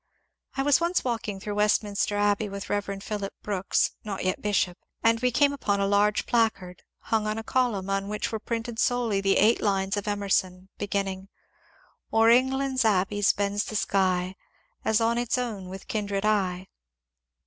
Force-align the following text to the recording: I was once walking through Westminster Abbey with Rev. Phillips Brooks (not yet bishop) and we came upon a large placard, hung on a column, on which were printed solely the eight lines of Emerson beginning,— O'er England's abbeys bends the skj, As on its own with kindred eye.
I 0.57 0.63
was 0.63 0.81
once 0.81 1.03
walking 1.03 1.39
through 1.39 1.53
Westminster 1.53 2.17
Abbey 2.17 2.49
with 2.49 2.71
Rev. 2.71 3.03
Phillips 3.03 3.35
Brooks 3.43 3.91
(not 4.03 4.25
yet 4.25 4.41
bishop) 4.41 4.79
and 5.03 5.19
we 5.19 5.29
came 5.29 5.53
upon 5.53 5.79
a 5.79 5.85
large 5.85 6.25
placard, 6.25 6.81
hung 7.11 7.27
on 7.27 7.37
a 7.37 7.43
column, 7.43 7.87
on 7.87 8.07
which 8.07 8.31
were 8.31 8.39
printed 8.39 8.79
solely 8.79 9.21
the 9.21 9.37
eight 9.37 9.61
lines 9.61 9.97
of 9.97 10.07
Emerson 10.07 10.69
beginning,— 10.79 11.29
O'er 12.11 12.31
England's 12.31 12.83
abbeys 12.83 13.31
bends 13.31 13.63
the 13.65 13.75
skj, 13.75 14.33
As 14.83 15.01
on 15.01 15.19
its 15.19 15.37
own 15.37 15.69
with 15.69 15.87
kindred 15.87 16.25
eye. 16.25 16.69